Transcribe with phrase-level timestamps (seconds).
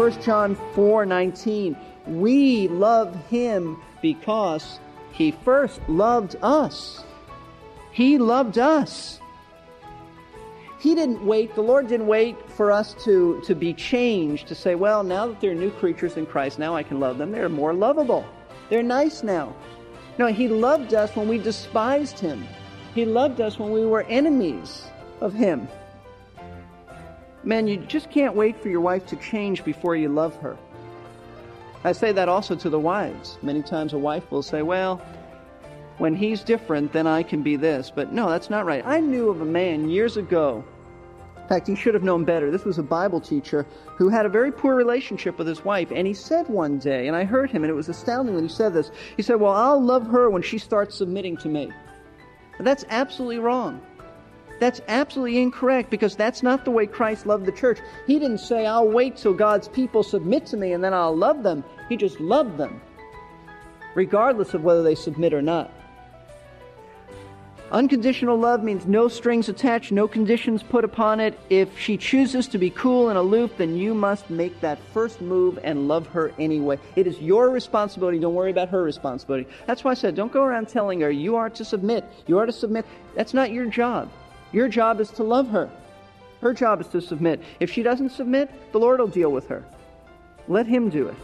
[0.00, 1.76] 1 John 4 19.
[2.06, 4.80] We love him because
[5.12, 7.04] he first loved us.
[7.92, 9.20] He loved us.
[10.78, 14.74] He didn't wait, the Lord didn't wait for us to, to be changed, to say,
[14.74, 17.30] well, now that they're new creatures in Christ, now I can love them.
[17.30, 18.24] They're more lovable.
[18.70, 19.54] They're nice now.
[20.16, 22.48] No, He loved us when we despised Him.
[22.94, 24.86] He loved us when we were enemies
[25.20, 25.68] of Him.
[27.42, 30.58] Man, you just can't wait for your wife to change before you love her.
[31.84, 33.38] I say that also to the wives.
[33.40, 35.00] Many times a wife will say, Well,
[35.96, 37.90] when he's different, then I can be this.
[37.94, 38.84] But no, that's not right.
[38.86, 40.62] I knew of a man years ago.
[41.36, 42.50] In fact, he should have known better.
[42.50, 43.66] This was a Bible teacher
[43.96, 45.90] who had a very poor relationship with his wife.
[45.90, 48.48] And he said one day, and I heard him, and it was astounding when he
[48.48, 48.90] said this.
[49.16, 51.72] He said, Well, I'll love her when she starts submitting to me.
[52.58, 53.80] But that's absolutely wrong.
[54.60, 57.78] That's absolutely incorrect because that's not the way Christ loved the church.
[58.06, 61.42] He didn't say, I'll wait till God's people submit to me and then I'll love
[61.42, 61.64] them.
[61.88, 62.80] He just loved them,
[63.94, 65.72] regardless of whether they submit or not.
[67.72, 71.38] Unconditional love means no strings attached, no conditions put upon it.
[71.50, 75.58] If she chooses to be cool and aloof, then you must make that first move
[75.62, 76.80] and love her anyway.
[76.96, 78.18] It is your responsibility.
[78.18, 79.48] Don't worry about her responsibility.
[79.66, 82.04] That's why I said, don't go around telling her you are to submit.
[82.26, 82.84] You are to submit.
[83.14, 84.10] That's not your job.
[84.52, 85.70] Your job is to love her.
[86.40, 87.42] Her job is to submit.
[87.60, 89.64] If she doesn't submit, the Lord will deal with her.
[90.48, 91.14] Let Him do it.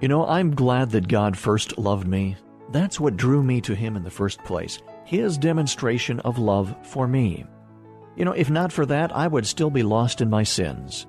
[0.00, 2.36] You know, I'm glad that God first loved me.
[2.70, 4.80] That's what drew me to Him in the first place.
[5.04, 7.44] His demonstration of love for me.
[8.16, 11.06] You know, if not for that, I would still be lost in my sins.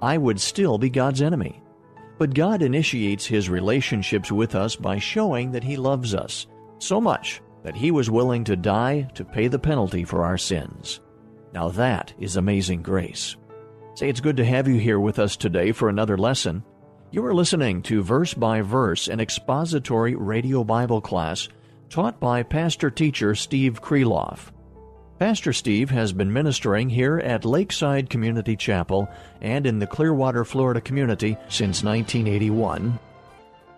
[0.00, 1.62] I would still be God's enemy.
[2.18, 6.46] But God initiates His relationships with us by showing that He loves us
[6.78, 11.00] so much that he was willing to die to pay the penalty for our sins.
[11.52, 13.34] Now that is amazing grace.
[13.96, 16.62] Say, it's good to have you here with us today for another lesson.
[17.10, 21.48] You are listening to Verse by Verse, an expository radio Bible class
[21.90, 24.52] taught by pastor teacher Steve Kreloff.
[25.18, 29.08] Pastor Steve has been ministering here at Lakeside Community Chapel
[29.40, 32.96] and in the Clearwater, Florida community since 1981.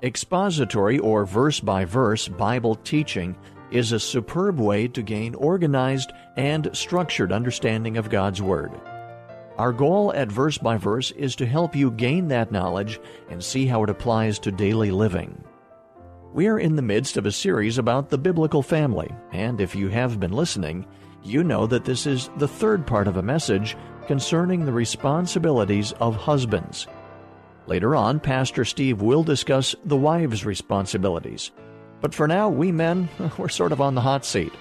[0.03, 3.34] Expository or verse by verse Bible teaching
[3.70, 8.72] is a superb way to gain organized and structured understanding of God's Word.
[9.56, 13.66] Our goal at Verse by Verse is to help you gain that knowledge and see
[13.66, 15.42] how it applies to daily living.
[16.32, 19.88] We are in the midst of a series about the biblical family, and if you
[19.88, 20.86] have been listening,
[21.24, 23.76] you know that this is the third part of a message
[24.06, 26.86] concerning the responsibilities of husbands.
[27.66, 31.50] Later on, Pastor Steve will discuss the wives' responsibilities.
[32.00, 34.53] But for now, we men, we're sort of on the hot seat.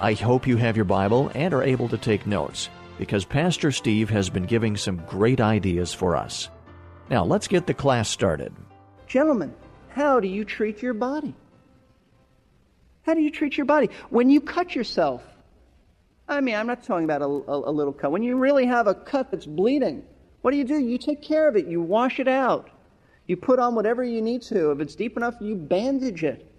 [0.00, 4.10] I hope you have your Bible and are able to take notes, because Pastor Steve
[4.10, 6.48] has been giving some great ideas for us.
[7.10, 8.52] Now, let's get the class started.
[9.06, 9.54] Gentlemen,
[9.88, 11.34] how do you treat your body?
[13.02, 13.88] How do you treat your body?
[14.10, 15.22] When you cut yourself,
[16.28, 18.12] I mean, I'm not talking about a, a, a little cut.
[18.12, 20.04] When you really have a cut that's bleeding,
[20.42, 20.78] what do you do?
[20.78, 22.68] You take care of it, you wash it out.
[23.28, 24.72] You put on whatever you need to.
[24.72, 26.50] If it's deep enough, you bandage it.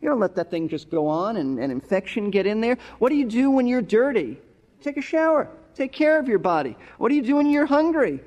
[0.00, 2.78] You don't let that thing just go on and, and infection get in there.
[2.98, 4.38] What do you do when you're dirty?
[4.80, 5.48] Take a shower.
[5.74, 6.76] Take care of your body.
[6.98, 8.20] What do you do when you're hungry?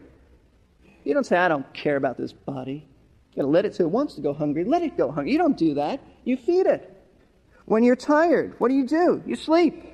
[1.05, 2.85] You don't say, I don't care about this body.
[3.31, 4.65] You gotta let it so it wants to go hungry.
[4.65, 5.31] Let it go hungry.
[5.31, 6.01] You don't do that.
[6.25, 6.93] You feed it.
[7.65, 9.23] When you're tired, what do you do?
[9.25, 9.85] You sleep.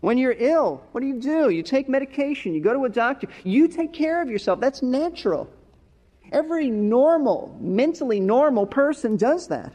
[0.00, 1.50] When you're ill, what do you do?
[1.50, 2.54] You take medication.
[2.54, 3.28] You go to a doctor.
[3.44, 4.58] You take care of yourself.
[4.58, 5.48] That's natural.
[6.32, 9.72] Every normal, mentally normal person does that.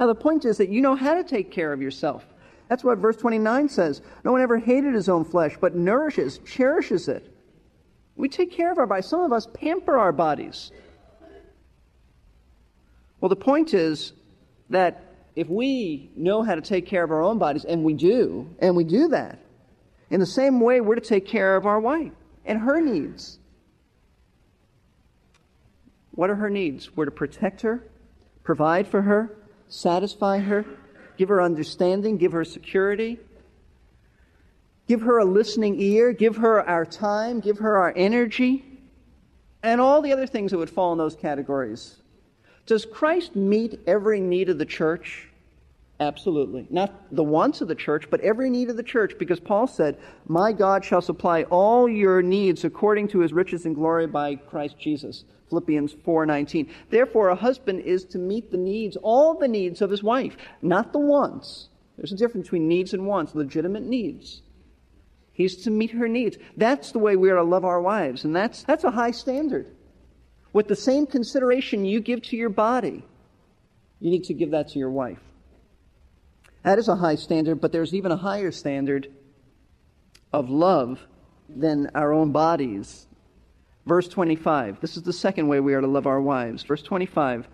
[0.00, 2.26] Now, the point is that you know how to take care of yourself.
[2.68, 4.00] That's what verse 29 says.
[4.24, 7.30] No one ever hated his own flesh, but nourishes, cherishes it.
[8.16, 9.06] We take care of our bodies.
[9.06, 10.72] Some of us pamper our bodies.
[13.20, 14.12] Well, the point is
[14.70, 15.02] that
[15.36, 18.76] if we know how to take care of our own bodies, and we do, and
[18.76, 19.38] we do that,
[20.10, 22.12] in the same way, we're to take care of our wife
[22.44, 23.38] and her needs.
[26.14, 26.96] What are her needs?
[26.96, 27.82] We're to protect her,
[28.42, 29.36] provide for her,
[29.68, 30.64] satisfy her,
[31.16, 33.18] give her understanding, give her security,
[34.86, 38.64] give her a listening ear, give her our time, give her our energy,
[39.62, 41.96] and all the other things that would fall in those categories.
[42.66, 45.28] Does Christ meet every need of the church?
[46.00, 46.66] Absolutely.
[46.70, 49.96] Not the wants of the church, but every need of the church, because Paul said,
[50.26, 54.78] My God shall supply all your needs according to his riches and glory by Christ
[54.78, 55.24] Jesus.
[55.54, 56.68] Philippians 4:19.
[56.90, 60.92] Therefore a husband is to meet the needs, all the needs of his wife, not
[60.92, 61.68] the wants.
[61.96, 64.42] There's a difference between needs and wants, legitimate needs.
[65.32, 66.38] He's to meet her needs.
[66.56, 69.66] That's the way we are to love our wives, and that's that's a high standard.
[70.52, 73.04] With the same consideration you give to your body,
[74.00, 75.22] you need to give that to your wife.
[76.64, 79.08] That is a high standard, but there's even a higher standard
[80.32, 80.98] of love
[81.48, 83.06] than our own bodies.
[83.86, 84.80] Verse 25.
[84.80, 86.62] This is the second way we are to love our wives.
[86.62, 87.46] Verse 25.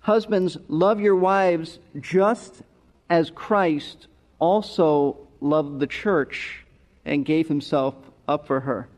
[0.00, 2.62] Husbands, love your wives just
[3.08, 4.06] as Christ
[4.38, 6.64] also loved the church
[7.04, 7.94] and gave himself
[8.26, 8.88] up for her.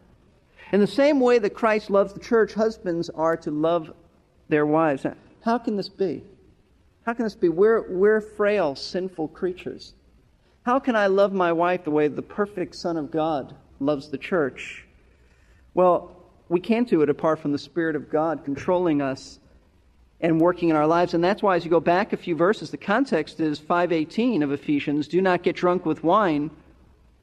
[0.72, 3.92] In the same way that Christ loves the church, husbands are to love
[4.48, 5.04] their wives.
[5.44, 6.22] How can this be?
[7.04, 7.48] How can this be?
[7.48, 9.92] We're, we're frail, sinful creatures.
[10.62, 14.18] How can I love my wife the way the perfect Son of God loves the
[14.18, 14.86] church?
[15.74, 16.16] Well,
[16.48, 19.38] we can't do it apart from the Spirit of God controlling us
[20.20, 21.14] and working in our lives.
[21.14, 24.52] And that's why, as you go back a few verses, the context is 518 of
[24.52, 26.50] Ephesians do not get drunk with wine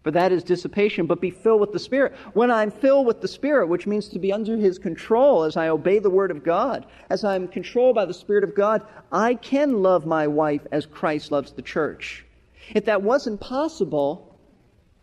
[0.04, 2.16] for that is dissipation, but be filled with the Spirit.
[2.34, 5.68] When I'm filled with the Spirit, which means to be under His control as I
[5.68, 8.82] obey the Word of God, as I'm controlled by the Spirit of God,
[9.12, 12.26] I can love my wife as Christ loves the church.
[12.74, 14.29] If that wasn't possible,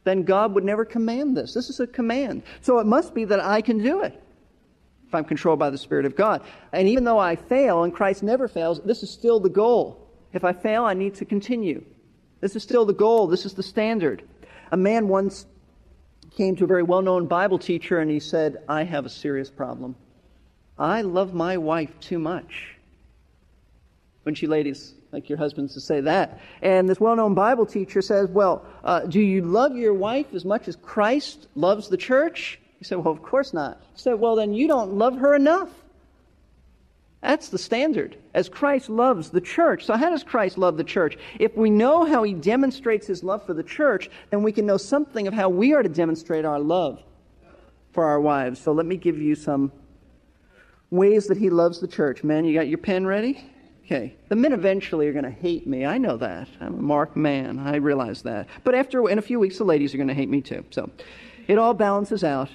[0.06, 1.52] then God would never command this.
[1.52, 2.44] This is a command.
[2.60, 4.22] So it must be that I can do it
[5.08, 6.42] if I'm controlled by the Spirit of God.
[6.72, 10.08] And even though I fail, and Christ never fails, this is still the goal.
[10.32, 11.84] If I fail, I need to continue.
[12.40, 13.26] This is still the goal.
[13.26, 14.22] This is the standard.
[14.70, 15.44] A man once
[16.36, 19.50] came to a very well known Bible teacher and he said, I have a serious
[19.50, 19.96] problem.
[20.78, 22.76] I love my wife too much.
[24.24, 26.40] Wouldn't you ladies like your husbands to say that?
[26.62, 30.44] And this well known Bible teacher says, Well, uh, do you love your wife as
[30.44, 32.58] much as Christ loves the church?
[32.78, 33.80] He said, Well, of course not.
[33.94, 35.70] He said, Well, then you don't love her enough.
[37.22, 39.84] That's the standard, as Christ loves the church.
[39.84, 41.16] So, how does Christ love the church?
[41.40, 44.76] If we know how he demonstrates his love for the church, then we can know
[44.76, 47.02] something of how we are to demonstrate our love
[47.92, 48.60] for our wives.
[48.60, 49.72] So, let me give you some
[50.90, 52.22] ways that he loves the church.
[52.22, 53.42] Men, you got your pen ready?
[53.86, 54.16] Okay.
[54.28, 55.86] The men eventually are going to hate me.
[55.86, 56.48] I know that.
[56.60, 57.60] I'm a marked man.
[57.60, 58.48] I realize that.
[58.64, 60.64] But after, in a few weeks, the ladies are going to hate me too.
[60.70, 60.90] So,
[61.46, 62.50] it all balances out.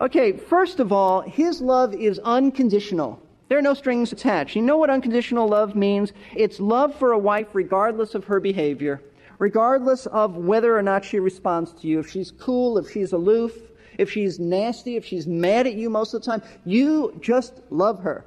[0.00, 3.20] Okay, first of all, his love is unconditional.
[3.48, 4.54] There are no strings attached.
[4.54, 6.12] You know what unconditional love means?
[6.36, 9.02] It's love for a wife regardless of her behavior,
[9.40, 11.98] regardless of whether or not she responds to you.
[11.98, 13.58] If she's cool, if she's aloof,
[13.98, 17.98] if she's nasty, if she's mad at you most of the time, you just love
[18.02, 18.24] her.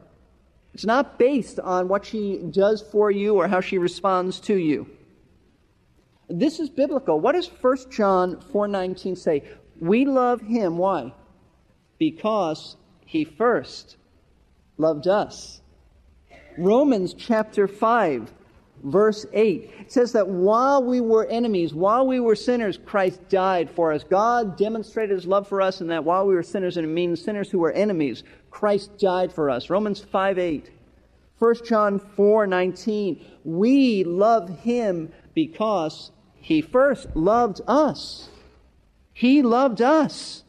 [0.73, 4.87] It's not based on what she does for you or how she responds to you.
[6.29, 7.19] This is biblical.
[7.19, 9.43] What does 1 John 4:19 say?
[9.79, 11.13] We love him why?
[11.97, 13.97] Because he first
[14.77, 15.61] loved us.
[16.57, 18.31] Romans chapter 5,
[18.83, 23.69] verse 8 it says that while we were enemies, while we were sinners, Christ died
[23.69, 24.03] for us.
[24.03, 27.21] God demonstrated his love for us in that while we were sinners, and it means
[27.21, 29.69] sinners who were enemies, Christ died for us.
[29.69, 30.69] Romans 5 8.
[31.39, 33.25] 1 John 4 19.
[33.43, 38.29] We love him because he first loved us.
[39.13, 40.43] He loved us.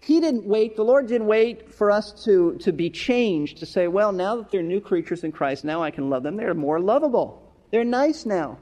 [0.00, 3.88] He didn't wait, the Lord didn't wait for us to, to be changed, to say,
[3.88, 6.36] well, now that they're new creatures in Christ, now I can love them.
[6.36, 7.52] They're more lovable.
[7.72, 8.58] They're nice now.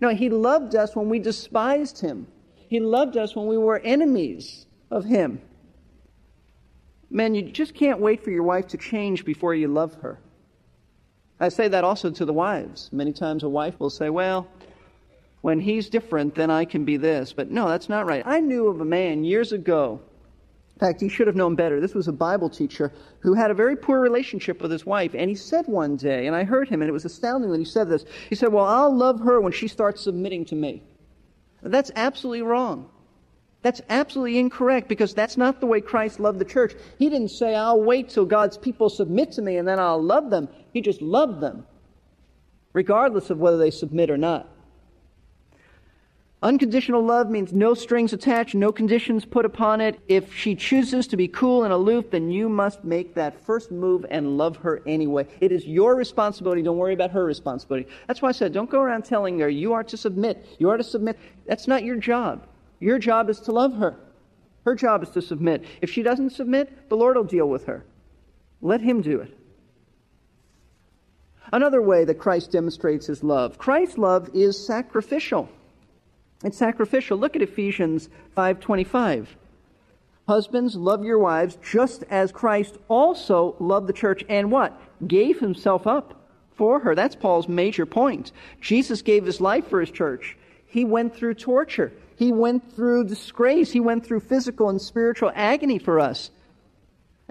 [0.00, 2.26] No, He loved us when we despised Him.
[2.68, 5.40] He loved us when we were enemies of Him.
[7.10, 10.20] Man, you just can't wait for your wife to change before you love her.
[11.40, 12.88] I say that also to the wives.
[12.92, 14.46] Many times a wife will say, well,
[15.40, 17.32] when he's different, then I can be this.
[17.32, 18.22] But no, that's not right.
[18.26, 20.00] I knew of a man years ago
[20.80, 21.78] in fact, he should have known better.
[21.78, 25.14] This was a Bible teacher who had a very poor relationship with his wife.
[25.14, 27.66] And he said one day, and I heard him, and it was astounding that he
[27.66, 28.06] said this.
[28.30, 30.82] He said, Well, I'll love her when she starts submitting to me.
[31.62, 32.88] That's absolutely wrong.
[33.62, 36.74] That's absolutely incorrect because that's not the way Christ loved the church.
[36.98, 40.30] He didn't say, I'll wait till God's people submit to me and then I'll love
[40.30, 40.48] them.
[40.72, 41.66] He just loved them,
[42.72, 44.48] regardless of whether they submit or not.
[46.42, 50.00] Unconditional love means no strings attached, no conditions put upon it.
[50.08, 54.06] If she chooses to be cool and aloof, then you must make that first move
[54.10, 55.26] and love her anyway.
[55.42, 56.62] It is your responsibility.
[56.62, 57.90] Don't worry about her responsibility.
[58.06, 60.46] That's why I said, don't go around telling her you are to submit.
[60.58, 61.18] You are to submit.
[61.46, 62.46] That's not your job.
[62.80, 63.96] Your job is to love her.
[64.64, 65.64] Her job is to submit.
[65.80, 67.84] If she doesn't submit, the Lord will deal with her.
[68.60, 69.36] Let Him do it.
[71.52, 75.48] Another way that Christ demonstrates His love Christ's love is sacrificial.
[76.42, 77.18] It's sacrificial.
[77.18, 79.36] Look at Ephesians 5:25.
[80.26, 84.80] Husbands, love your wives just as Christ also loved the church and what?
[85.06, 86.14] Gave himself up
[86.52, 86.94] for her.
[86.94, 88.30] That's Paul's major point.
[88.60, 90.36] Jesus gave his life for his church.
[90.66, 91.92] He went through torture.
[92.20, 93.70] He went through disgrace.
[93.70, 96.30] He went through physical and spiritual agony for us.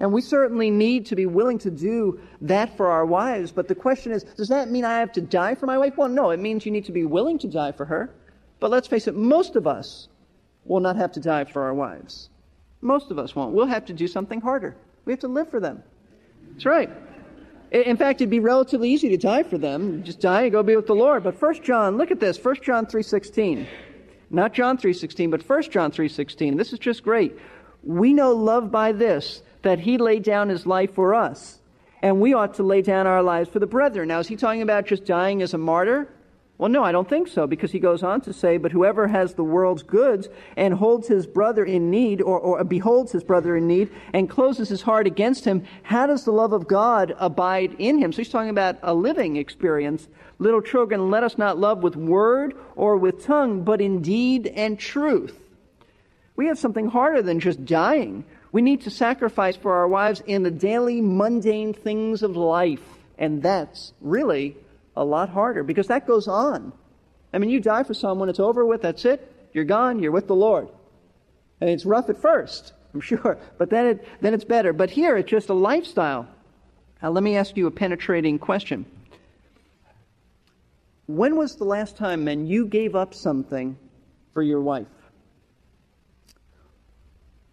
[0.00, 3.52] And we certainly need to be willing to do that for our wives.
[3.52, 5.96] But the question is, does that mean I have to die for my wife?
[5.96, 6.30] Well, no.
[6.30, 8.12] It means you need to be willing to die for her.
[8.58, 10.08] But let's face it, most of us
[10.64, 12.28] will not have to die for our wives.
[12.80, 13.54] Most of us won't.
[13.54, 14.74] We'll have to do something harder.
[15.04, 15.84] We have to live for them.
[16.50, 16.90] That's right.
[17.70, 20.02] In fact, it'd be relatively easy to die for them.
[20.02, 21.22] Just die and go be with the Lord.
[21.22, 22.44] But 1 John, look at this.
[22.44, 23.68] 1 John 3.16.
[24.30, 26.56] Not John 3.16, but 1 John 3.16.
[26.56, 27.36] This is just great.
[27.82, 31.58] We know love by this, that he laid down his life for us.
[32.02, 34.08] And we ought to lay down our lives for the brethren.
[34.08, 36.08] Now, is he talking about just dying as a martyr?
[36.60, 39.32] Well, no, I don't think so, because he goes on to say, But whoever has
[39.32, 43.66] the world's goods and holds his brother in need, or, or, beholds his brother in
[43.66, 47.98] need, and closes his heart against him, how does the love of God abide in
[47.98, 48.12] him?
[48.12, 50.06] So he's talking about a living experience.
[50.38, 54.78] Little children, let us not love with word or with tongue, but in deed and
[54.78, 55.42] truth.
[56.36, 58.22] We have something harder than just dying.
[58.52, 62.82] We need to sacrifice for our wives in the daily mundane things of life.
[63.16, 64.58] And that's really
[65.00, 66.72] a lot harder because that goes on.
[67.32, 69.32] I mean, you die for someone, it's over with, that's it.
[69.54, 70.68] You're gone, you're with the Lord.
[71.60, 74.72] And it's rough at first, I'm sure, but then, it, then it's better.
[74.72, 76.28] But here, it's just a lifestyle.
[77.02, 78.84] Now, let me ask you a penetrating question.
[81.06, 83.76] When was the last time, men, you gave up something
[84.34, 84.86] for your wife?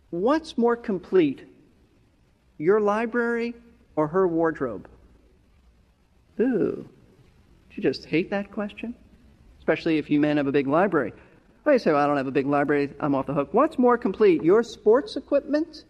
[0.10, 1.48] What's more complete,
[2.58, 3.56] your library
[3.96, 4.90] or her wardrobe?
[6.40, 6.90] Ooh
[7.78, 8.96] you just hate that question?
[9.60, 11.14] Especially if you men have a big library.
[11.64, 13.54] Well, you say, well, I don't have a big library, I'm off the hook.
[13.54, 15.84] What's more complete, your sports equipment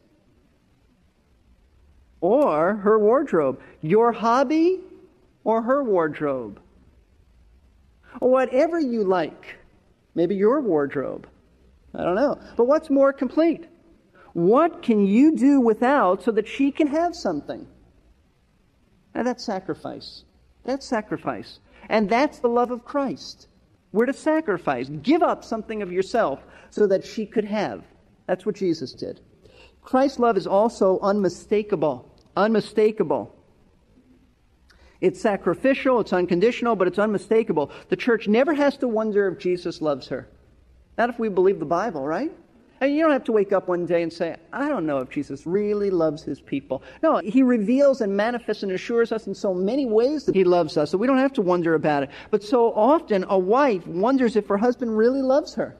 [2.19, 3.61] or her wardrobe?
[3.81, 4.79] Your hobby
[5.43, 6.59] or her wardrobe?
[8.19, 9.55] Whatever you like.
[10.15, 11.27] Maybe your wardrobe.
[11.93, 12.39] I don't know.
[12.55, 13.65] But what's more complete?
[14.33, 17.67] What can you do without so that she can have something?
[19.13, 20.23] Now that's sacrifice.
[20.63, 21.59] That's sacrifice.
[21.89, 23.47] And that's the love of Christ.
[23.91, 27.83] We're to sacrifice, give up something of yourself so that she could have.
[28.25, 29.21] That's what Jesus did.
[29.81, 32.11] Christ's love is also unmistakable.
[32.35, 33.33] Unmistakable.
[34.99, 37.71] It's sacrificial, it's unconditional, but it's unmistakable.
[37.89, 40.27] The church never has to wonder if Jesus loves her.
[40.97, 42.31] Not if we believe the Bible, right?
[42.79, 45.09] And you don't have to wake up one day and say, I don't know if
[45.09, 46.83] Jesus really loves his people.
[47.01, 50.77] No, he reveals and manifests and assures us in so many ways that he loves
[50.77, 52.09] us, so we don't have to wonder about it.
[52.29, 55.75] But so often, a wife wonders if her husband really loves her.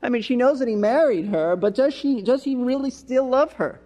[0.00, 3.28] I mean, she knows that he married her, but does, she, does he really still
[3.28, 3.80] love her?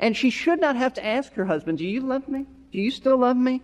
[0.00, 2.46] And she should not have to ask her husband, Do you love me?
[2.72, 3.62] Do you still love me?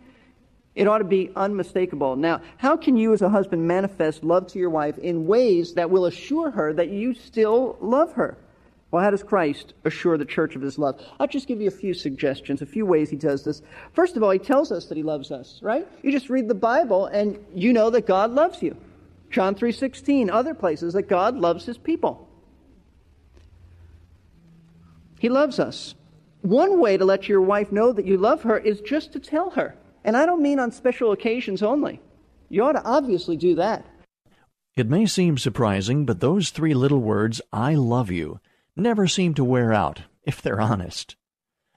[0.75, 2.17] It ought to be unmistakable.
[2.17, 5.91] Now, how can you as a husband manifest love to your wife in ways that
[5.91, 8.37] will assure her that you still love her?
[8.91, 11.01] Well, how does Christ assure the church of his love?
[11.21, 13.63] I'll just give you a few suggestions, a few ways he does this.
[13.93, 15.87] First of all, he tells us that he loves us, right?
[16.03, 18.77] You just read the Bible and you know that God loves you.
[19.31, 22.27] John 3:16, other places that God loves his people.
[25.21, 25.95] He loves us.
[26.43, 29.51] One way to let your wife know that you love her is just to tell
[29.51, 29.77] her.
[30.05, 32.01] And I don't mean on special occasions only.
[32.49, 33.85] You ought to obviously do that.
[34.77, 38.41] It may seem surprising, but those three little words, I love you,
[38.77, 41.17] never seem to wear out, if they're honest.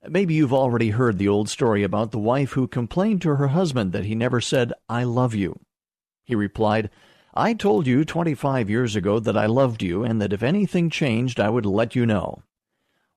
[0.07, 3.93] Maybe you've already heard the old story about the wife who complained to her husband
[3.93, 5.59] that he never said, I love you.
[6.23, 6.89] He replied,
[7.33, 11.39] I told you 25 years ago that I loved you and that if anything changed,
[11.39, 12.43] I would let you know.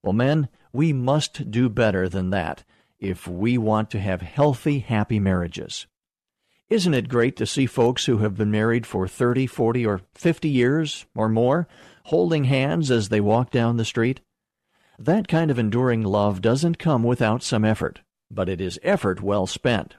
[0.03, 2.65] Well, men, we must do better than that
[2.99, 5.87] if we want to have healthy, happy marriages.
[6.69, 10.49] Isn't it great to see folks who have been married for 30, 40, or 50
[10.49, 11.69] years or more
[12.05, 14.21] holding hands as they walk down the street?
[14.99, 18.01] That kind of enduring love doesn't come without some effort,
[18.31, 19.95] but it is effort well spent.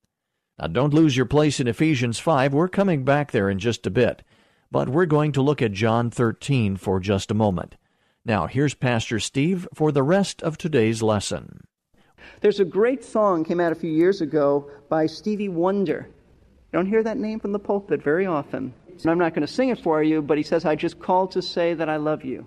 [0.57, 2.53] Now, don't lose your place in Ephesians 5.
[2.53, 4.23] We're coming back there in just a bit
[4.71, 7.75] but we're going to look at John 13 for just a moment.
[8.25, 11.61] Now, here's Pastor Steve for the rest of today's lesson.
[12.41, 16.09] There's a great song came out a few years ago by Stevie Wonder.
[16.71, 18.73] You don't hear that name from the pulpit very often.
[18.87, 21.31] And I'm not going to sing it for you, but he says, I just called
[21.31, 22.45] to say that I love you.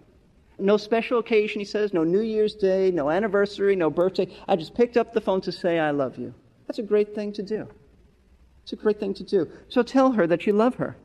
[0.59, 4.29] No special occasion, he says, no New Year's Day, no anniversary, no birthday.
[4.47, 6.35] I just picked up the phone to say I love you.
[6.67, 7.67] That's a great thing to do.
[8.63, 9.51] It's a great thing to do.
[9.69, 10.97] So tell her that you love her.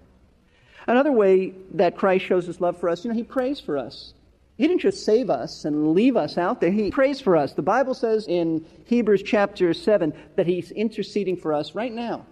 [0.85, 4.13] Another way that Christ shows his love for us, you know, he prays for us.
[4.57, 6.71] He didn't just save us and leave us out there.
[6.71, 7.53] He prays for us.
[7.53, 12.25] The Bible says in Hebrews chapter 7 that he's interceding for us right now.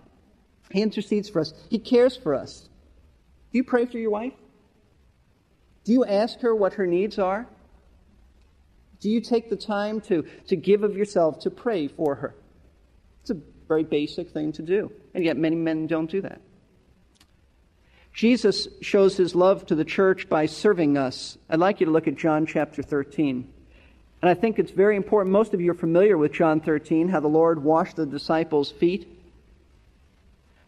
[0.72, 1.54] He intercedes for us.
[1.70, 2.70] He cares for us.
[3.52, 4.34] Do you pray for your wife?
[5.84, 7.48] Do you ask her what her needs are?
[9.00, 12.36] Do you take the time to, to give of yourself to pray for her?
[13.22, 14.92] It's a very basic thing to do.
[15.14, 16.42] And yet many men don't do that.
[18.14, 21.38] Jesus shows his love to the church by serving us.
[21.50, 23.52] I'd like you to look at John chapter 13.
[24.22, 25.34] And I think it's very important.
[25.34, 29.08] Most of you are familiar with John 13, how the Lord washed the disciples' feet.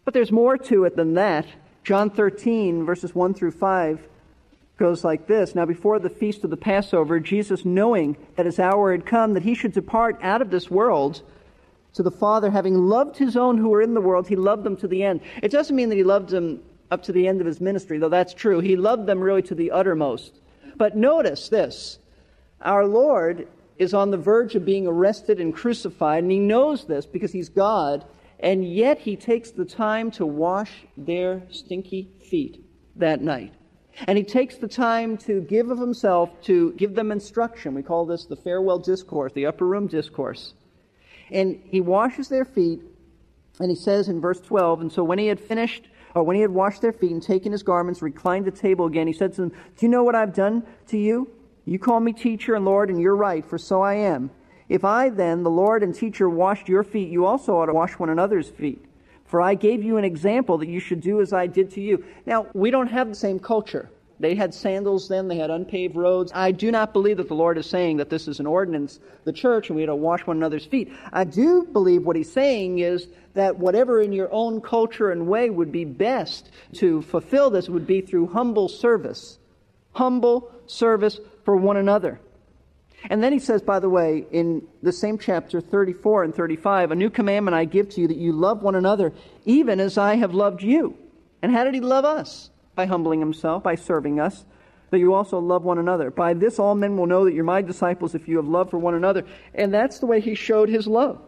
[0.08, 1.44] But there's more to it than that.
[1.84, 4.08] John 13, verses 1 through 5,
[4.78, 8.92] goes like this Now, before the feast of the Passover, Jesus, knowing that his hour
[8.92, 11.20] had come, that he should depart out of this world
[11.92, 14.78] to the Father, having loved his own who were in the world, he loved them
[14.78, 15.20] to the end.
[15.42, 18.08] It doesn't mean that he loved them up to the end of his ministry, though
[18.08, 18.60] that's true.
[18.60, 20.40] He loved them really to the uttermost.
[20.78, 21.98] But notice this
[22.62, 27.04] our Lord is on the verge of being arrested and crucified, and he knows this
[27.04, 28.06] because he's God,
[28.40, 32.64] and yet he takes the time to wash their stinky feet
[32.96, 33.54] that night.
[34.06, 37.74] And he takes the time to give of himself to give them instruction.
[37.74, 40.54] We call this the farewell discourse, the upper room discourse.
[41.30, 42.80] And he washes their feet,
[43.58, 46.42] and he says in verse 12, And so when he had finished or when he
[46.42, 49.42] had washed their feet and taken his garments, reclined at table again, he said to
[49.42, 51.30] them, Do you know what I've done to you?
[51.64, 54.30] You call me teacher and Lord, and you're right, for so I am.
[54.68, 57.92] If I then, the Lord and teacher, washed your feet, you also ought to wash
[57.98, 58.84] one another's feet.
[59.24, 62.04] For I gave you an example that you should do as I did to you.
[62.26, 63.90] Now, we don't have the same culture.
[64.20, 66.32] They had sandals then, they had unpaved roads.
[66.34, 69.32] I do not believe that the Lord is saying that this is an ordinance, the
[69.32, 70.92] church, and we had to wash one another's feet.
[71.12, 75.50] I do believe what he's saying is that whatever in your own culture and way
[75.50, 79.38] would be best to fulfill this would be through humble service.
[79.92, 82.18] Humble service for one another.
[83.10, 86.94] And then he says, by the way, in the same chapter 34 and 35, a
[86.94, 89.12] new commandment I give to you that you love one another,
[89.44, 90.96] even as I have loved you.
[91.40, 92.50] And how did he love us?
[92.78, 94.44] by humbling himself, by serving us,
[94.90, 96.12] that you also love one another.
[96.12, 98.78] By this all men will know that you're my disciples if you have love for
[98.78, 99.24] one another.
[99.52, 101.20] And that's the way he showed his love.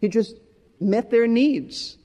[0.00, 0.36] He just
[0.80, 1.98] met their needs.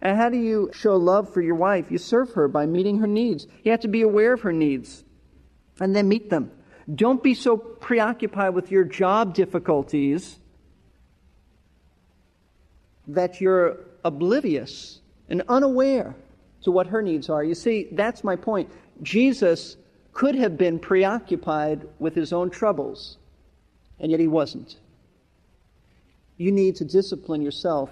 [0.00, 1.90] And how do you show love for your wife?
[1.90, 3.46] You serve her by meeting her needs.
[3.64, 5.04] You have to be aware of her needs
[5.78, 6.52] and then meet them.
[6.94, 10.38] Don't be so preoccupied with your job difficulties
[13.08, 16.14] that you're oblivious and unaware
[16.62, 17.42] to what her needs are.
[17.42, 18.70] You see, that's my point.
[19.02, 19.76] Jesus
[20.12, 23.16] could have been preoccupied with his own troubles,
[23.98, 24.76] and yet he wasn't.
[26.36, 27.90] You need to discipline yourself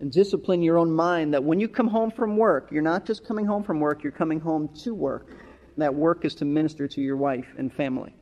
[0.00, 3.26] and discipline your own mind that when you come home from work, you're not just
[3.26, 5.28] coming home from work, you're coming home to work.
[5.76, 8.14] That work is to minister to your wife and family.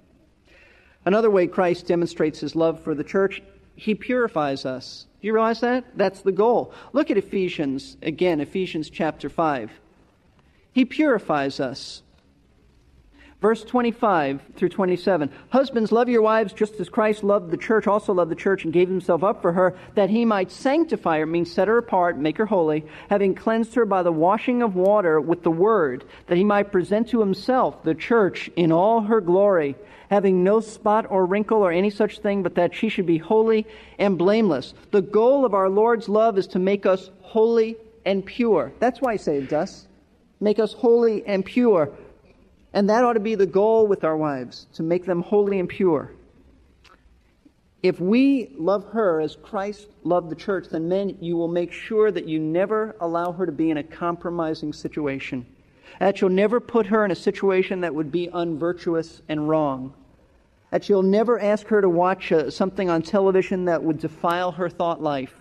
[1.04, 3.42] Another way Christ demonstrates his love for the church,
[3.76, 5.06] he purifies us.
[5.20, 5.84] Do you realize that?
[5.96, 6.72] That's the goal.
[6.92, 9.70] Look at Ephesians, again, Ephesians chapter 5.
[10.72, 12.02] He purifies us.
[13.44, 15.30] Verse 25 through 27.
[15.50, 18.72] Husbands, love your wives just as Christ loved the church, also loved the church, and
[18.72, 22.38] gave himself up for her, that he might sanctify her, means set her apart, make
[22.38, 26.42] her holy, having cleansed her by the washing of water with the word, that he
[26.42, 29.76] might present to himself the church in all her glory,
[30.08, 33.66] having no spot or wrinkle or any such thing, but that she should be holy
[33.98, 34.72] and blameless.
[34.90, 37.76] The goal of our Lord's love is to make us holy
[38.06, 38.72] and pure.
[38.78, 39.86] That's why he saved us.
[40.40, 41.90] Make us holy and pure.
[42.74, 45.68] And that ought to be the goal with our wives, to make them holy and
[45.68, 46.10] pure.
[47.84, 52.10] If we love her as Christ loved the church, then men, you will make sure
[52.10, 55.46] that you never allow her to be in a compromising situation.
[56.00, 59.94] That you'll never put her in a situation that would be unvirtuous and wrong.
[60.72, 64.68] That you'll never ask her to watch uh, something on television that would defile her
[64.68, 65.34] thought life.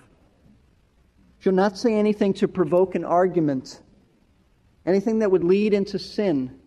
[1.42, 3.82] You'll not say anything to provoke an argument,
[4.86, 6.60] anything that would lead into sin.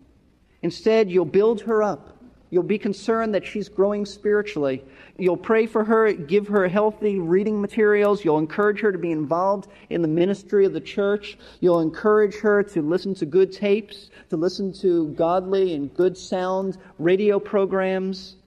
[0.61, 2.17] Instead, you'll build her up.
[2.49, 4.83] You'll be concerned that she's growing spiritually.
[5.17, 8.23] You'll pray for her, give her healthy reading materials.
[8.23, 11.37] You'll encourage her to be involved in the ministry of the church.
[11.59, 16.77] You'll encourage her to listen to good tapes, to listen to godly and good sound
[16.99, 18.37] radio programs.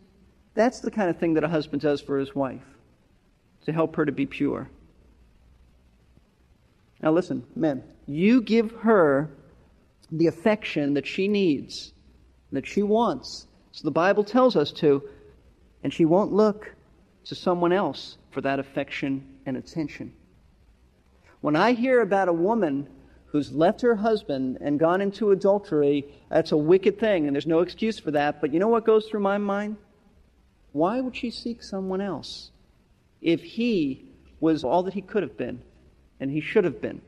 [0.54, 2.64] That's the kind of thing that a husband does for his wife,
[3.66, 4.68] to help her to be pure.
[7.02, 9.30] Now, listen, men, you give her
[10.10, 11.92] the affection that she needs
[12.52, 13.46] that she wants.
[13.72, 15.02] So the Bible tells us to,
[15.82, 16.74] and she won't look
[17.24, 20.12] to someone else for that affection and attention.
[21.40, 22.88] When I hear about a woman
[23.26, 27.60] who's left her husband and gone into adultery, that's a wicked thing, and there's no
[27.60, 28.40] excuse for that.
[28.40, 29.76] But you know what goes through my mind?
[30.72, 32.50] Why would she seek someone else
[33.20, 34.04] if he
[34.40, 35.62] was all that he could have been
[36.18, 37.00] and he should have been?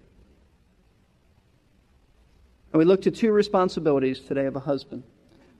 [2.72, 5.02] And we looked at two responsibilities today of a husband.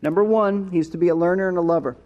[0.03, 1.97] Number one, he's to be a learner and a lover.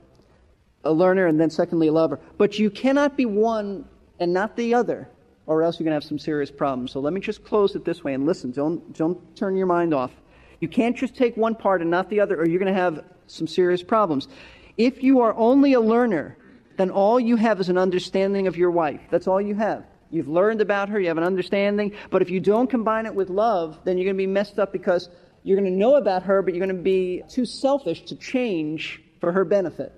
[0.85, 2.21] A learner and then secondly a lover.
[2.39, 3.87] But you cannot be one
[4.21, 5.09] and not the other,
[5.47, 6.93] or else you're going to have some serious problems.
[6.93, 8.53] So let me just close it this way and listen.
[8.53, 10.13] Don't, don't turn your mind off.
[10.61, 13.05] You can't just take one part and not the other, or you're going to have
[13.27, 14.29] some serious problems.
[14.77, 16.37] If you are only a learner,
[16.77, 19.01] then all you have is an understanding of your wife.
[19.11, 19.85] That's all you have.
[20.11, 23.29] You've learned about her, you have an understanding, but if you don't combine it with
[23.29, 25.09] love, then you're going to be messed up because
[25.47, 29.01] you're going to know about her, but you're going to be too selfish to change
[29.21, 29.93] for her benefit.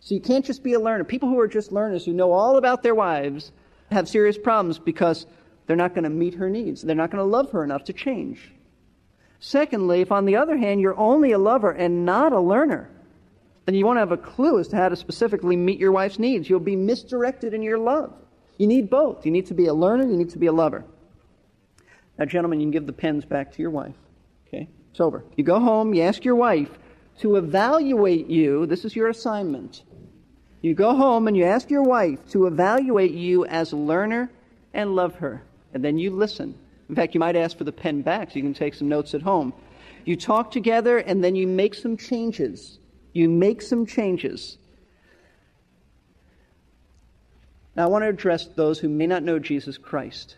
[0.00, 1.04] So you can't just be a learner.
[1.04, 3.52] People who are just learners, who know all about their wives,
[3.90, 5.26] have serious problems because
[5.66, 6.80] they're not going to meet her needs.
[6.80, 8.50] They're not going to love her enough to change.
[9.40, 12.88] Secondly, if on the other hand you're only a lover and not a learner,
[13.66, 16.48] then you won't have a clue as to how to specifically meet your wife's needs.
[16.48, 18.14] You'll be misdirected in your love.
[18.56, 19.26] You need both.
[19.26, 20.82] You need to be a learner, you need to be a lover.
[22.18, 23.94] Now, gentlemen, you can give the pens back to your wife.
[24.48, 24.68] Okay?
[24.90, 25.24] It's over.
[25.36, 26.70] You go home, you ask your wife
[27.20, 28.66] to evaluate you.
[28.66, 29.82] This is your assignment.
[30.60, 34.30] You go home and you ask your wife to evaluate you as a learner
[34.74, 35.42] and love her.
[35.72, 36.58] And then you listen.
[36.88, 39.14] In fact, you might ask for the pen back so you can take some notes
[39.14, 39.52] at home.
[40.04, 42.78] You talk together and then you make some changes.
[43.12, 44.58] You make some changes.
[47.76, 50.36] Now, I want to address those who may not know Jesus Christ.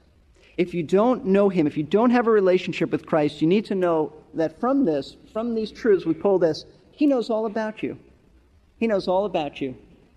[0.61, 3.65] If you don't know him, if you don't have a relationship with Christ, you need
[3.65, 7.83] to know that from this, from these truths, we pull this, he knows all about
[7.83, 7.99] you.
[8.77, 9.75] He knows all about you,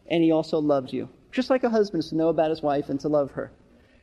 [0.08, 1.08] and he also loves you.
[1.32, 3.54] Just like a husband is to know about his wife and to love her.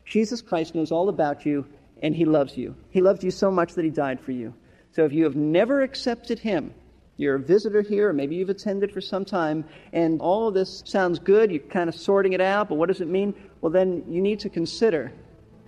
[0.07, 1.67] Jesus Christ knows all about you,
[2.03, 2.75] and he loves you.
[2.89, 4.55] He loved you so much that he died for you.
[4.93, 6.73] So if you have never accepted him,
[7.19, 10.83] you're a visitor here, or maybe you've attended for some time, and all of this
[10.87, 13.35] sounds good, you're kind of sorting it out, but what does it mean?
[13.61, 15.13] Well, then you need to consider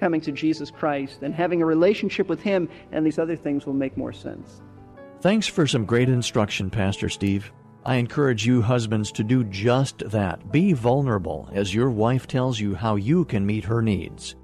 [0.03, 3.73] coming to Jesus Christ and having a relationship with Him, and these other things will
[3.73, 4.61] make more sense.
[5.21, 7.53] Thanks for some great instruction, Pastor Steve.
[7.87, 10.51] I encourage you, husbands, to do just that.
[10.51, 14.35] Be vulnerable as your wife tells you how you can meet her needs.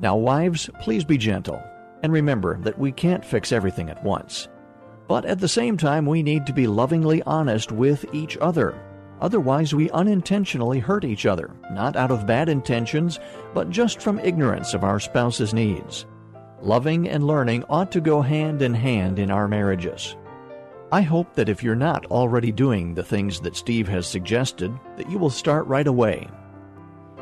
[0.00, 1.62] Now, wives, please be gentle.
[2.02, 4.48] And remember that we can't fix everything at once.
[5.08, 8.78] But at the same time, we need to be lovingly honest with each other.
[9.20, 13.20] Otherwise, we unintentionally hurt each other, not out of bad intentions,
[13.54, 16.06] but just from ignorance of our spouse's needs.
[16.62, 20.16] Loving and learning ought to go hand in hand in our marriages.
[20.92, 25.08] I hope that if you're not already doing the things that Steve has suggested, that
[25.08, 26.28] you will start right away.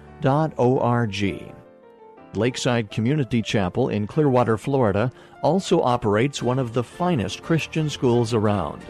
[2.34, 5.10] Lakeside Community Chapel in Clearwater, Florida,
[5.42, 8.82] also operates one of the finest Christian schools around.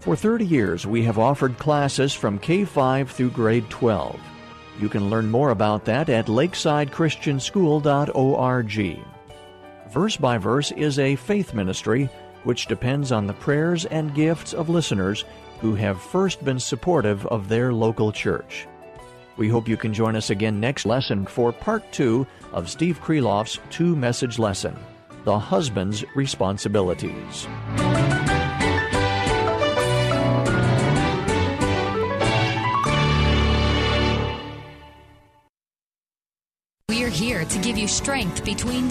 [0.00, 4.18] For 30 years, we have offered classes from K 5 through grade 12.
[4.80, 9.04] You can learn more about that at lakesidechristianschool.org.
[9.90, 12.08] Verse by Verse is a faith ministry
[12.44, 15.26] which depends on the prayers and gifts of listeners
[15.60, 18.66] who have first been supportive of their local church.
[19.36, 23.58] We hope you can join us again next lesson for part two of Steve Kreloff's
[23.70, 24.76] two message lesson
[25.24, 27.46] The Husband's Responsibilities.
[36.88, 38.90] We're here to give you strength between